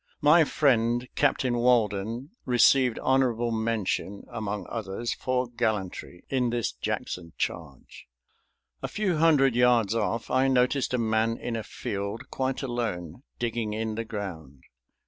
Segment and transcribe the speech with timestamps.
[0.21, 8.07] My friend Captain Walden received honorable mention, among others, for gallantry in this Jackson charge.
[8.81, 13.73] A few hundred yards off I noticed a man in a field quite alone, digging
[13.73, 14.63] in the ground.